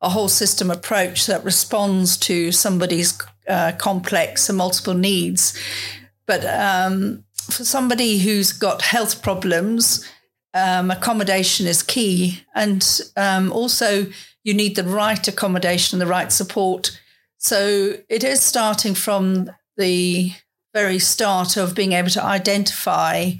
[0.00, 5.58] a whole system approach that responds to somebody's uh, complex and multiple needs.
[6.26, 10.08] But um, for somebody who's got health problems,
[10.54, 12.42] um, accommodation is key.
[12.54, 12.86] And
[13.16, 14.06] um, also,
[14.42, 16.98] you need the right accommodation, the right support.
[17.38, 20.32] So it is starting from the
[20.74, 23.32] very start of being able to identify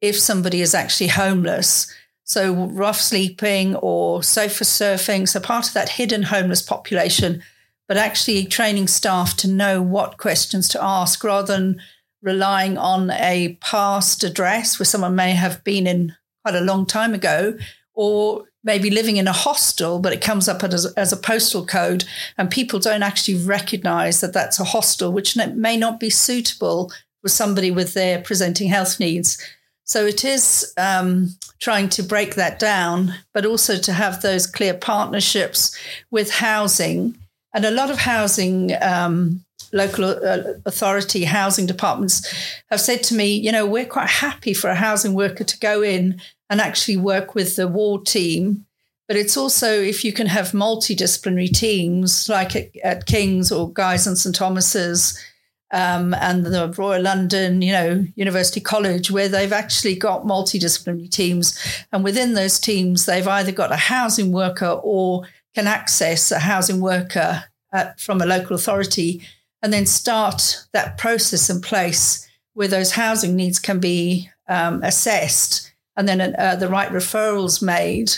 [0.00, 1.92] if somebody is actually homeless
[2.28, 5.28] so, rough sleeping or sofa surfing.
[5.28, 7.40] So, part of that hidden homeless population,
[7.86, 11.80] but actually training staff to know what questions to ask rather than
[12.22, 17.14] relying on a past address where someone may have been in quite a long time
[17.14, 17.56] ago,
[17.94, 22.04] or maybe living in a hostel, but it comes up as, as a postal code,
[22.36, 26.90] and people don't actually recognize that that's a hostel, which may not be suitable
[27.22, 29.40] for somebody with their presenting health needs.
[29.86, 34.74] So it is um, trying to break that down, but also to have those clear
[34.74, 35.76] partnerships
[36.10, 37.16] with housing.
[37.54, 42.26] And a lot of housing, um, local uh, authority housing departments
[42.68, 45.82] have said to me, you know, we're quite happy for a housing worker to go
[45.82, 46.20] in
[46.50, 48.66] and actually work with the ward team.
[49.06, 54.06] But it's also if you can have multidisciplinary teams like at, at King's or Guy's
[54.06, 55.16] and St Thomas's
[55.76, 61.58] um, and the Royal London, you know, University College, where they've actually got multidisciplinary teams.
[61.92, 66.80] And within those teams, they've either got a housing worker or can access a housing
[66.80, 69.20] worker at, from a local authority
[69.60, 75.74] and then start that process in place where those housing needs can be um, assessed
[75.94, 78.12] and then uh, the right referrals made.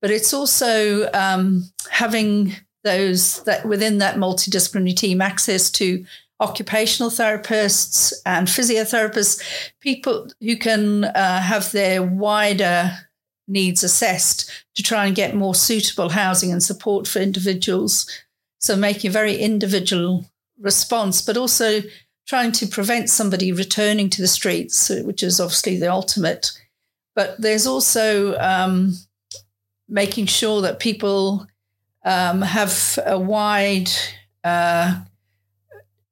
[0.00, 6.06] But it's also um, having those that within that multidisciplinary team access to
[6.40, 9.42] occupational therapists and physiotherapists,
[9.80, 12.92] people who can uh, have their wider
[13.46, 18.08] needs assessed to try and get more suitable housing and support for individuals.
[18.58, 20.26] So making a very individual
[20.60, 21.80] response, but also
[22.26, 26.50] trying to prevent somebody returning to the streets, which is obviously the ultimate
[27.18, 28.94] but there's also um,
[29.88, 31.48] making sure that people
[32.04, 33.90] um, have a wide,
[34.44, 35.00] uh,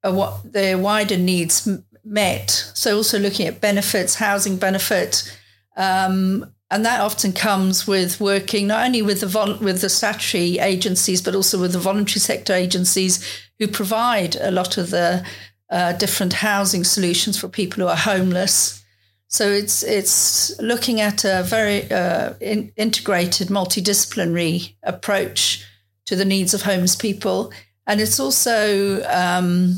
[0.03, 1.67] what their wider needs
[2.03, 2.49] met.
[2.73, 5.37] So also looking at benefits, housing benefit,
[5.75, 10.59] um, and that often comes with working not only with the vol- with the statutory
[10.59, 13.25] agencies, but also with the voluntary sector agencies
[13.59, 15.25] who provide a lot of the
[15.69, 18.83] uh, different housing solutions for people who are homeless.
[19.29, 25.65] So it's it's looking at a very uh, in, integrated, multidisciplinary approach
[26.05, 27.51] to the needs of homeless people,
[27.85, 29.77] and it's also um,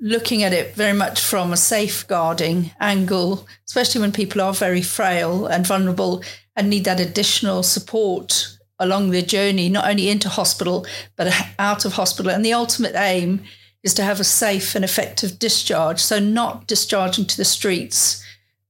[0.00, 5.46] looking at it very much from a safeguarding angle, especially when people are very frail
[5.46, 6.22] and vulnerable
[6.56, 11.94] and need that additional support along their journey, not only into hospital but out of
[11.94, 12.30] hospital.
[12.30, 13.42] And the ultimate aim
[13.82, 18.24] is to have a safe and effective discharge, so not discharging to the streets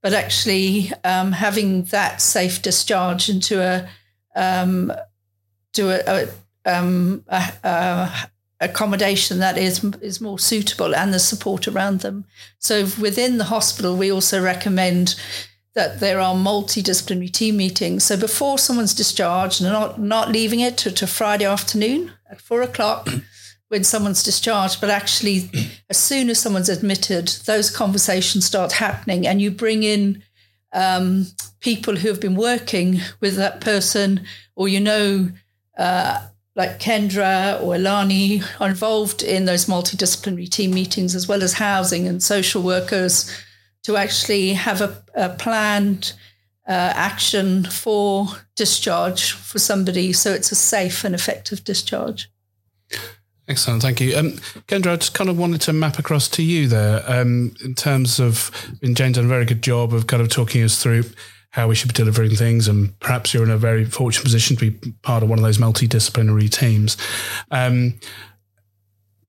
[0.05, 3.89] but actually um, having that safe discharge into a
[4.37, 4.93] um,
[5.73, 6.27] to a,
[6.67, 12.25] a, um, a, a, accommodation that is is more suitable and the support around them.
[12.59, 15.17] So within the hospital, we also recommend
[15.75, 18.05] that there are multidisciplinary team meetings.
[18.05, 23.09] So before someone's discharged, not not leaving it to, to Friday afternoon at four o'clock
[23.69, 25.51] when someone's discharged, but actually,
[25.91, 30.23] as soon as someone's admitted, those conversations start happening, and you bring in
[30.73, 31.27] um,
[31.61, 34.21] people who have been working with that person,
[34.55, 35.29] or you know,
[35.77, 41.55] uh, like Kendra or Ilani, are involved in those multidisciplinary team meetings, as well as
[41.55, 43.31] housing and social workers,
[43.83, 46.13] to actually have a, a planned
[46.67, 52.31] uh, action for discharge for somebody, so it's a safe and effective discharge.
[53.47, 54.17] Excellent, thank you.
[54.17, 54.33] Um,
[54.69, 58.19] Kendra, I just kind of wanted to map across to you there um, in terms
[58.19, 58.51] of,
[58.83, 61.05] and Jane's done a very good job of kind of talking us through
[61.55, 64.71] how we should be delivering things, and perhaps you're in a very fortunate position to
[64.71, 66.97] be part of one of those multidisciplinary teams.
[67.53, 67.95] Um,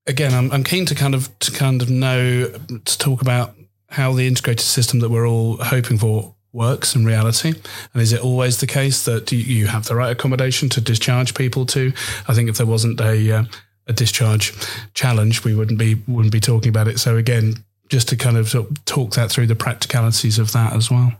[0.08, 3.54] again, I'm, I'm keen to kind of to kind of know to talk about
[3.90, 7.50] how the integrated system that we're all hoping for works in reality?
[7.92, 11.66] And is it always the case that you have the right accommodation to discharge people
[11.66, 11.92] to?
[12.26, 13.44] I think if there wasn't a uh,
[13.86, 14.52] a discharge
[14.94, 16.98] challenge, we wouldn't be wouldn't be talking about it.
[16.98, 18.52] So again, just to kind of
[18.84, 21.12] talk that through the practicalities of that as well.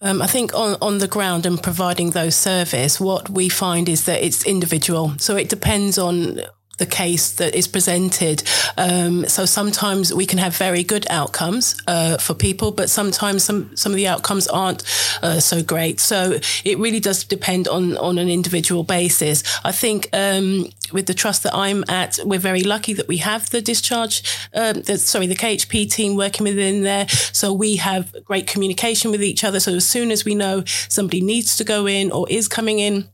[0.00, 4.04] Um, I think on, on the ground and providing those service, what we find is
[4.04, 5.14] that it's individual.
[5.18, 6.40] So it depends on
[6.78, 8.42] the case that is presented.
[8.76, 13.76] Um, so sometimes we can have very good outcomes uh, for people, but sometimes some
[13.76, 14.82] some of the outcomes aren't
[15.22, 16.00] uh, so great.
[16.00, 19.42] So it really does depend on on an individual basis.
[19.64, 23.50] I think um, with the trust that I'm at, we're very lucky that we have
[23.50, 24.22] the discharge,
[24.54, 27.08] um, the, sorry, the KHP team working within there.
[27.08, 29.60] So we have great communication with each other.
[29.60, 33.08] So as soon as we know somebody needs to go in or is coming in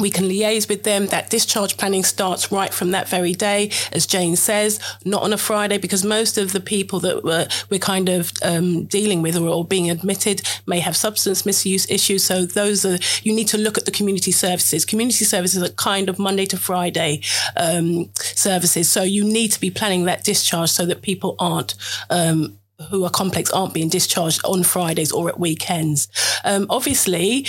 [0.00, 1.06] we can liaise with them.
[1.06, 5.38] That discharge planning starts right from that very day, as Jane says, not on a
[5.38, 9.48] Friday, because most of the people that we're, we're kind of um, dealing with or,
[9.48, 12.24] or being admitted may have substance misuse issues.
[12.24, 14.84] So those are, you need to look at the community services.
[14.84, 17.20] Community services are kind of Monday to Friday
[17.56, 18.90] um, services.
[18.90, 21.74] So you need to be planning that discharge so that people aren't
[22.08, 22.56] um,
[22.88, 26.08] who are complex aren't being discharged on Fridays or at weekends.
[26.44, 27.46] Um, obviously,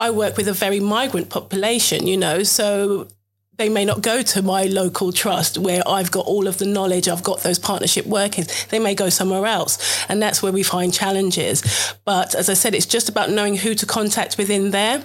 [0.00, 3.08] I work with a very migrant population, you know, so
[3.56, 7.08] they may not go to my local trust where I've got all of the knowledge,
[7.08, 8.66] I've got those partnership workings.
[8.66, 10.06] They may go somewhere else.
[10.08, 11.94] And that's where we find challenges.
[12.04, 15.02] But as I said, it's just about knowing who to contact within there.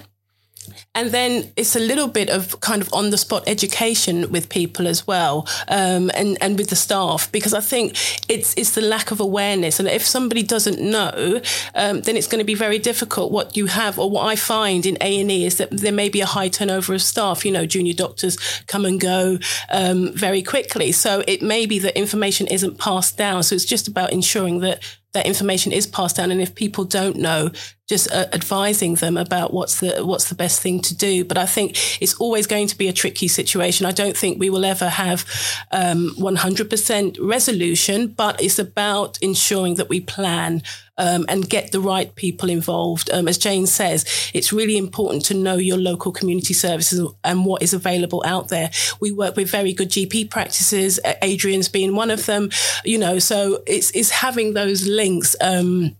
[0.94, 4.86] And then it's a little bit of kind of on the spot education with people
[4.86, 7.96] as well, um, and and with the staff because I think
[8.28, 11.40] it's it's the lack of awareness, and if somebody doesn't know,
[11.74, 13.32] um, then it's going to be very difficult.
[13.32, 16.08] What you have, or what I find in A and E, is that there may
[16.08, 17.44] be a high turnover of staff.
[17.44, 18.36] You know, junior doctors
[18.66, 19.38] come and go
[19.70, 23.42] um, very quickly, so it may be that information isn't passed down.
[23.42, 24.82] So it's just about ensuring that
[25.14, 26.30] that information is passed down.
[26.30, 27.50] And if people don't know,
[27.88, 31.24] just uh, advising them about what's the what's the best thing to do.
[31.24, 33.84] But I think it's always going to be a tricky situation.
[33.84, 35.24] I don't think we will ever have
[35.70, 40.62] um, 100% resolution, but it's about ensuring that we plan
[40.96, 43.10] um, and get the right people involved.
[43.10, 47.62] Um, as Jane says, it's really important to know your local community services and what
[47.62, 48.70] is available out there.
[49.00, 52.50] We work with very good GP practices, Adrian's being one of them,
[52.84, 55.96] you know, so it's, it's having those links um,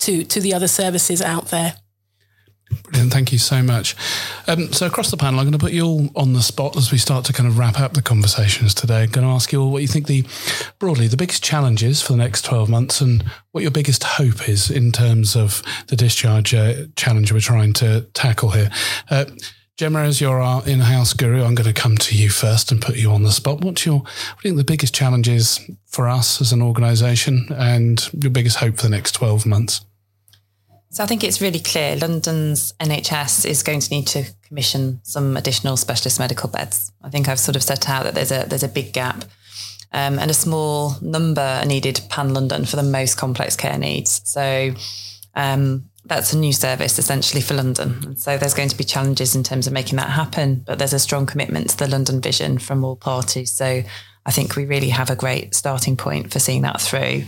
[0.00, 1.76] to, to the other services out there.
[2.82, 3.12] Brilliant.
[3.12, 3.94] Thank you so much.
[4.48, 6.90] Um, so, across the panel, I'm going to put you all on the spot as
[6.90, 9.04] we start to kind of wrap up the conversations today.
[9.04, 10.24] I'm going to ask you all what you think the
[10.80, 13.22] broadly the biggest challenges for the next 12 months and
[13.52, 18.02] what your biggest hope is in terms of the discharge uh, challenge we're trying to
[18.14, 18.70] tackle here.
[19.10, 19.26] Uh,
[19.76, 22.96] Gemma, as you're our in-house guru, I'm going to come to you first and put
[22.96, 23.60] you on the spot.
[23.60, 24.06] What's your, what
[24.42, 28.76] do you think the biggest challenges for us as an organisation and your biggest hope
[28.76, 29.82] for the next 12 months?
[30.88, 35.36] So I think it's really clear London's NHS is going to need to commission some
[35.36, 36.90] additional specialist medical beds.
[37.02, 39.24] I think I've sort of set out that there's a there's a big gap.
[39.92, 44.22] Um, and a small number are needed pan London for the most complex care needs.
[44.24, 44.74] So
[45.34, 48.00] um, that's a new service essentially for London.
[48.04, 50.92] And so there's going to be challenges in terms of making that happen, but there's
[50.92, 53.52] a strong commitment to the London vision from all parties.
[53.52, 53.82] So
[54.24, 57.24] I think we really have a great starting point for seeing that through.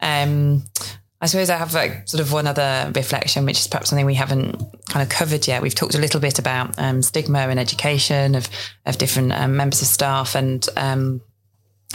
[0.00, 0.64] Um,
[1.20, 4.14] I suppose I have like sort of one other reflection, which is perhaps something we
[4.14, 4.56] haven't
[4.88, 5.62] kind of covered yet.
[5.62, 8.48] We've talked a little bit about um, stigma in education of
[8.86, 11.20] of different um, members of staff, and um,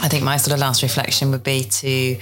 [0.00, 2.16] I think my sort of last reflection would be to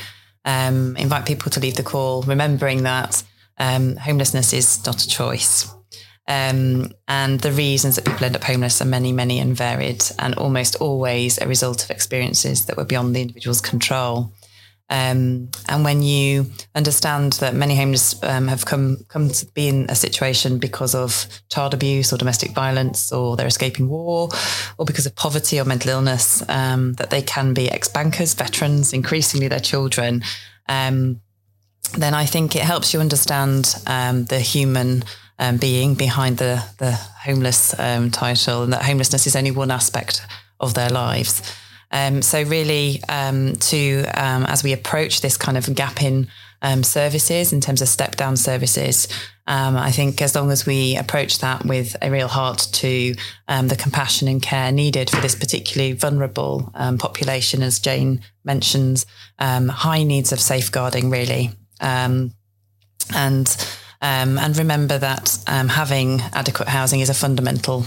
[0.45, 3.23] um, invite people to leave the call, remembering that
[3.59, 5.73] um, homelessness is not a choice.
[6.29, 10.35] Um, and the reasons that people end up homeless are many, many and varied, and
[10.35, 14.33] almost always a result of experiences that were beyond the individual's control.
[14.89, 19.87] Um, and when you understand that many homeless um, have come come to be in
[19.89, 24.29] a situation because of child abuse or domestic violence, or they're escaping war,
[24.79, 29.49] or because of poverty or mental illness, um, that they can be ex-bankers, veterans, increasingly
[29.49, 30.23] their children,
[30.69, 31.21] um,
[31.89, 35.05] then I think it helps you understand um, the human
[35.39, 37.75] um, being behind the the homeless
[38.13, 40.27] title, and that homelessness is only one aspect
[40.61, 41.43] of their lives.
[41.93, 46.29] Um, so really, um, to um, as we approach this kind of gap in
[46.63, 49.09] um, services in terms of step down services,
[49.47, 53.15] um, I think as long as we approach that with a real heart to
[53.47, 59.07] um, the compassion and care needed for this particularly vulnerable population, as Jane mentions,
[59.39, 62.33] high needs of safeguarding really, and
[64.03, 67.87] and remember that having adequate housing is a fundamental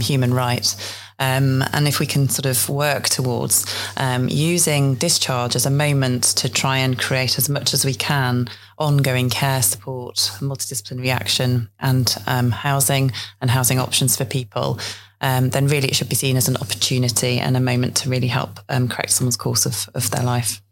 [0.00, 0.74] human right.
[1.18, 3.66] Um, and if we can sort of work towards
[3.96, 8.48] um, using discharge as a moment to try and create as much as we can
[8.78, 13.10] ongoing care support, multidisciplinary action, and um, housing
[13.40, 14.78] and housing options for people,
[15.20, 18.28] um, then really it should be seen as an opportunity and a moment to really
[18.28, 20.62] help um, correct someone's course of, of their life.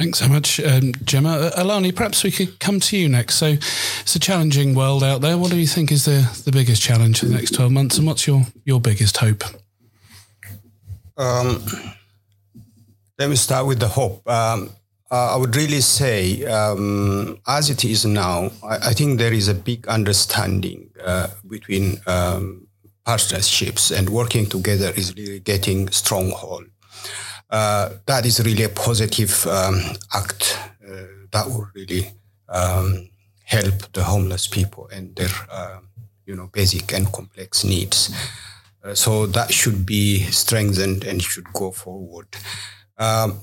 [0.00, 1.28] Thanks so much, um, Gemma.
[1.28, 3.34] Uh, Alani, perhaps we could come to you next.
[3.34, 5.36] So it's a challenging world out there.
[5.36, 8.06] What do you think is the, the biggest challenge for the next 12 months and
[8.06, 9.44] what's your, your biggest hope?
[11.18, 11.62] Um,
[13.18, 14.26] let me start with the hope.
[14.26, 14.70] Um,
[15.10, 19.48] uh, I would really say, um, as it is now, I, I, think there is
[19.48, 22.68] a big understanding uh, between um,
[23.04, 26.69] partnerships and working together is really getting stronghold.
[27.50, 29.80] Uh, that is really a positive um,
[30.14, 32.12] act uh, that will really
[32.48, 33.10] um,
[33.44, 35.80] help the homeless people and their, uh,
[36.26, 38.14] you know, basic and complex needs.
[38.84, 42.28] Uh, so that should be strengthened and should go forward.
[42.96, 43.40] Um,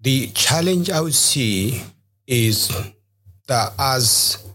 [0.00, 1.82] the challenge I would see
[2.26, 2.70] is
[3.48, 4.46] that as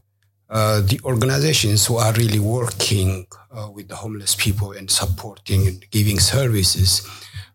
[0.50, 5.86] uh, the organizations who are really working uh, with the homeless people and supporting and
[5.92, 7.08] giving services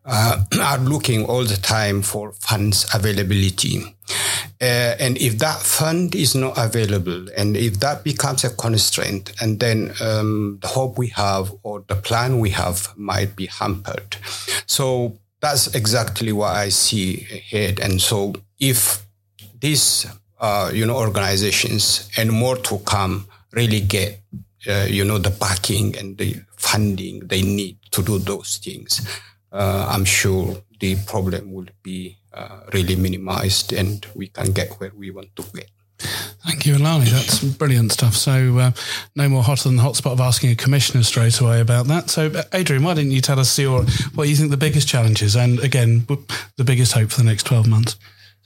[0.04, 3.82] uh, are looking all the time for funds availability.
[4.60, 9.60] Uh, and if that fund is not available, and if that becomes a constraint, and
[9.60, 14.16] then um, the hope we have or the plan we have might be hampered.
[14.66, 17.80] So that's exactly what I see ahead.
[17.80, 19.04] And so if
[19.60, 20.06] these,
[20.38, 24.20] uh, you know, organizations and more to come really get,
[24.68, 29.06] uh, you know, the backing and the funding they need to do those things,
[29.58, 35.10] I'm sure the problem will be uh, really minimized and we can get where we
[35.10, 35.70] want to get.
[36.46, 37.10] Thank you, Alani.
[37.10, 38.14] That's brilliant stuff.
[38.14, 38.70] So, uh,
[39.14, 42.08] no more hotter than the hotspot of asking a commissioner straight away about that.
[42.08, 43.84] So, uh, Adrian, why didn't you tell us your
[44.14, 46.06] what you think the biggest challenges and again
[46.56, 47.96] the biggest hope for the next twelve months?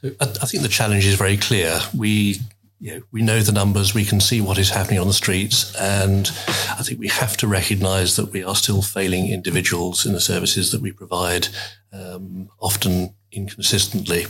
[0.03, 1.79] I, I think the challenge is very clear.
[1.97, 2.41] We
[2.81, 5.75] you know, we know the numbers, we can see what is happening on the streets,
[5.77, 6.31] and
[6.71, 10.71] I think we have to recognise that we are still failing individuals in the services
[10.73, 11.49] that we provide,
[11.93, 14.27] um, often inconsistently.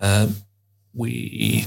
[0.00, 0.36] Um,
[0.94, 1.66] we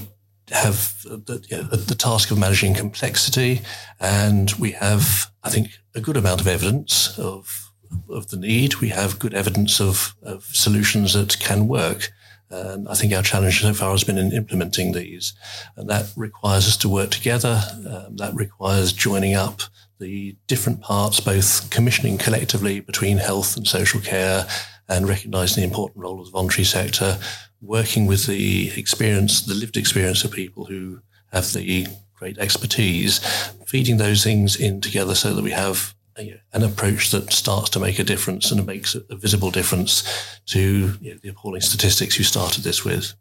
[0.50, 3.62] have the, you know, the, task of managing complexity,
[4.00, 7.72] and we have, I think, a good amount of evidence of
[8.08, 8.76] of the need.
[8.76, 12.10] We have good evidence of, of solutions that can work.
[12.52, 15.32] And I think our challenge so far has been in implementing these,
[15.74, 17.62] and that requires us to work together.
[17.88, 19.62] Um, that requires joining up
[19.98, 24.46] the different parts, both commissioning collectively between health and social care,
[24.86, 27.18] and recognising the important role of the voluntary sector,
[27.62, 31.00] working with the experience, the lived experience of people who
[31.32, 33.18] have the great expertise,
[33.66, 37.80] feeding those things in together so that we have a, an approach that starts to
[37.80, 42.24] make a difference and makes a visible difference to you know, the appalling statistics you
[42.24, 43.14] started this with.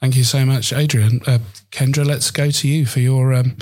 [0.00, 1.20] Thank you so much, Adrian.
[1.26, 1.38] Uh,
[1.70, 3.56] Kendra, let's go to you for your um,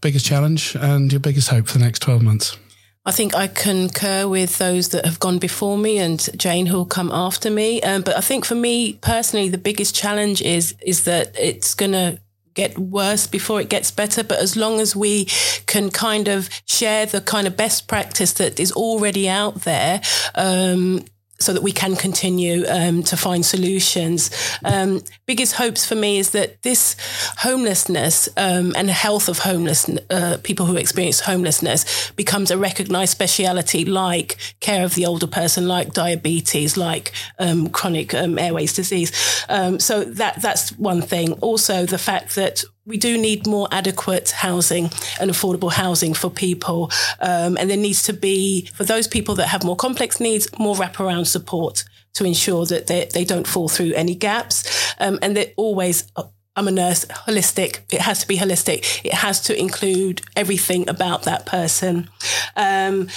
[0.00, 2.56] biggest challenge and your biggest hope for the next 12 months.
[3.04, 6.86] I think I concur with those that have gone before me and Jane who will
[6.86, 7.80] come after me.
[7.82, 11.92] Um, but I think for me personally, the biggest challenge is is that it's going
[11.92, 12.18] to
[12.56, 14.24] get worse before it gets better.
[14.24, 15.26] But as long as we
[15.66, 20.00] can kind of share the kind of best practice that is already out there,
[20.34, 21.04] um,
[21.38, 24.30] so that we can continue um, to find solutions.
[24.64, 26.96] Um, biggest hopes for me is that this
[27.38, 33.84] homelessness um, and health of homeless uh, people who experience homelessness becomes a recognised speciality,
[33.84, 39.44] like care of the older person, like diabetes, like um, chronic um, airways disease.
[39.48, 41.32] Um, so that that's one thing.
[41.34, 44.84] Also, the fact that we do need more adequate housing
[45.20, 46.90] and affordable housing for people.
[47.20, 50.76] Um, and there needs to be, for those people that have more complex needs, more
[50.76, 51.84] wraparound support
[52.14, 54.94] to ensure that they, they don't fall through any gaps.
[54.98, 56.10] Um, and that always,
[56.54, 57.80] I'm a nurse, holistic.
[57.92, 59.04] It has to be holistic.
[59.04, 62.08] It has to include everything about that person.
[62.54, 63.08] Um,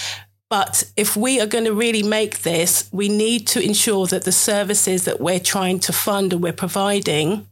[0.50, 4.32] but if we are going to really make this, we need to ensure that the
[4.32, 7.46] services that we're trying to fund and we're providing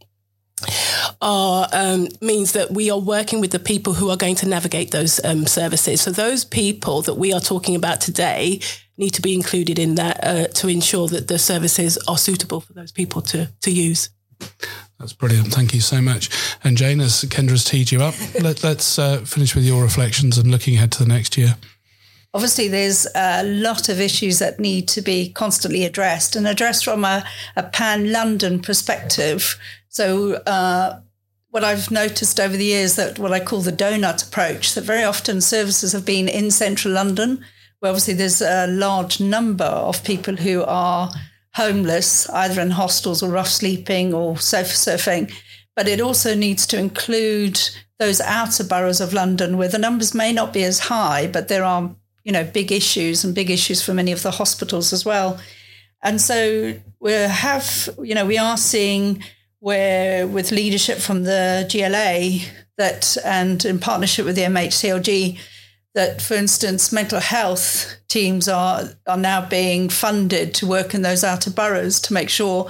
[1.21, 4.91] are um, means that we are working with the people who are going to navigate
[4.91, 6.01] those um, services.
[6.01, 8.59] So those people that we are talking about today
[8.97, 12.73] need to be included in that uh, to ensure that the services are suitable for
[12.73, 14.09] those people to to use.
[14.99, 15.53] That's brilliant.
[15.53, 16.29] Thank you so much.
[16.63, 20.51] And Jane, as Kendra's teed you up, let, us uh, finish with your reflections and
[20.51, 21.55] looking ahead to the next year.
[22.33, 27.03] Obviously, there's a lot of issues that need to be constantly addressed and addressed from
[27.03, 29.57] a, a pan London perspective.
[29.89, 31.01] So, uh,
[31.49, 35.03] what I've noticed over the years that what I call the donut approach, that very
[35.03, 37.43] often services have been in central London,
[37.79, 41.11] where obviously there's a large number of people who are
[41.55, 45.33] homeless, either in hostels or rough sleeping or sofa surfing.
[45.75, 47.59] But it also needs to include
[47.97, 51.63] those outer boroughs of London where the numbers may not be as high, but there
[51.63, 55.39] are you know, big issues and big issues for many of the hospitals as well.
[56.03, 59.23] And so we have, you know, we are seeing
[59.59, 65.39] where with leadership from the GLA that, and in partnership with the MHCLG,
[65.95, 71.23] that, for instance, mental health teams are are now being funded to work in those
[71.23, 72.69] outer boroughs to make sure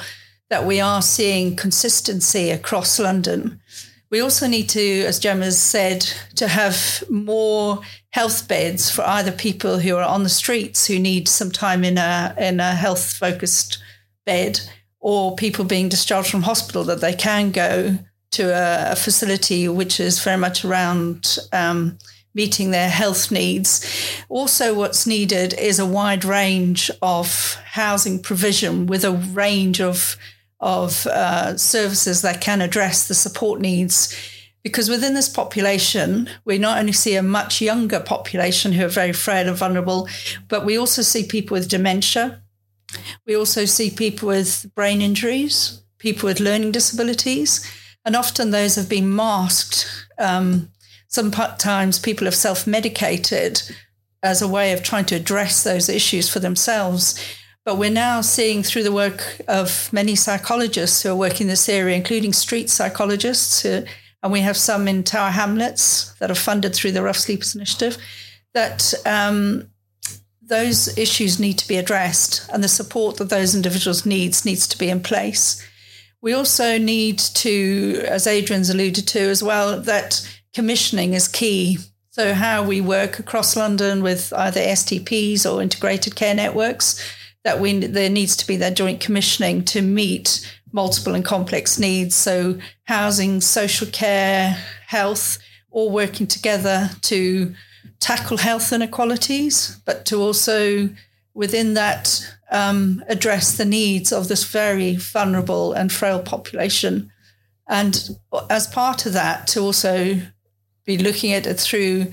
[0.50, 3.62] that we are seeing consistency across London.
[4.10, 6.02] We also need to, as Gemma said,
[6.36, 7.82] to have more
[8.12, 11.98] health beds for either people who are on the streets who need some time in
[11.98, 13.78] a in a health focused
[14.26, 14.60] bed
[15.00, 17.98] or people being discharged from hospital that they can go
[18.32, 21.98] to a, a facility which is very much around um,
[22.34, 23.86] meeting their health needs.
[24.30, 30.18] Also, what's needed is a wide range of housing provision with a range of
[30.62, 34.14] of uh, services that can address the support needs
[34.64, 39.14] because within this population, we not only see a much younger population who are very
[39.14, 40.08] frail and vulnerable,
[40.50, 42.42] but we also see people with dementia.
[43.26, 45.82] We also see people with brain injuries.
[46.00, 47.70] people with learning disabilities.
[48.06, 49.86] And often those have been masked.
[50.18, 50.72] Um,
[51.08, 53.62] sometimes people have self medicated
[54.24, 57.20] as a way of trying to address those issues for themselves.
[57.66, 61.70] But we're now seeing through the work of many psychologists who are working in this
[61.70, 63.84] area, including street psychologists, who,
[64.24, 67.98] and we have some in Tower Hamlets that are funded through the Rough Sleepers Initiative,
[68.54, 69.70] that um,
[70.50, 74.78] those issues need to be addressed and the support that those individuals needs needs to
[74.78, 75.66] be in place.
[76.22, 81.78] We also need to, as Adrian's alluded to as well, that commissioning is key.
[82.10, 87.02] So how we work across London with either STPs or integrated care networks,
[87.46, 92.16] that we there needs to be that joint commissioning to meet multiple and complex needs.
[92.16, 95.38] So housing, social care, health,
[95.72, 97.54] all working together to
[98.00, 100.90] tackle health inequalities, but to also
[101.34, 107.12] within that um, address the needs of this very vulnerable and frail population.
[107.68, 108.10] And
[108.50, 110.20] as part of that, to also
[110.86, 112.08] be looking at it through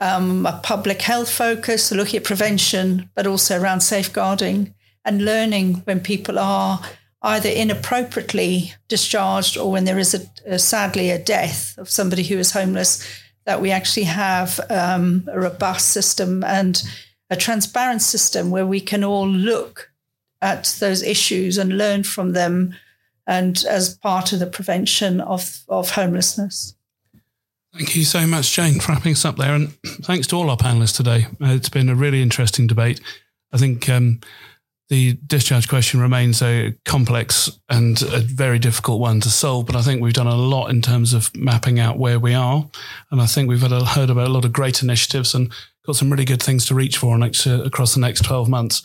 [0.00, 4.74] um, a public health focus, looking at prevention, but also around safeguarding
[5.04, 6.80] and learning when people are
[7.22, 12.38] either inappropriately discharged or when there is a, a sadly a death of somebody who
[12.38, 13.04] is homeless
[13.48, 16.82] that we actually have um, a robust system and
[17.30, 19.90] a transparent system where we can all look
[20.42, 22.74] at those issues and learn from them
[23.26, 26.74] and as part of the prevention of, of homelessness.
[27.72, 29.54] Thank you so much, Jane, for wrapping us up there.
[29.54, 29.72] And
[30.02, 31.24] thanks to all our panelists today.
[31.40, 33.00] Uh, it's been a really interesting debate.
[33.50, 34.20] I think um,
[34.88, 39.82] the discharge question remains a complex and a very difficult one to solve, but I
[39.82, 42.66] think we've done a lot in terms of mapping out where we are.
[43.10, 45.52] And I think we've a, heard about a lot of great initiatives and
[45.84, 48.82] got some really good things to reach for next, uh, across the next 12 months.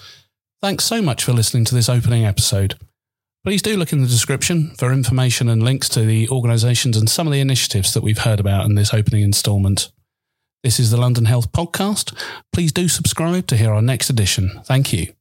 [0.61, 2.75] Thanks so much for listening to this opening episode.
[3.45, 7.27] Please do look in the description for information and links to the organisations and some
[7.27, 9.91] of the initiatives that we've heard about in this opening instalment.
[10.63, 12.13] This is the London Health Podcast.
[12.53, 14.61] Please do subscribe to hear our next edition.
[14.65, 15.13] Thank you.